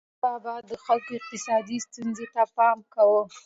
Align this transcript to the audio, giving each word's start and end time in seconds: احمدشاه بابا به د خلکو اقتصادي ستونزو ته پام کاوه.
احمدشاه 0.03 0.21
بابا 0.23 0.55
به 0.63 0.67
د 0.69 0.71
خلکو 0.85 1.11
اقتصادي 1.19 1.77
ستونزو 1.85 2.25
ته 2.33 2.41
پام 2.55 2.77
کاوه. 2.93 3.21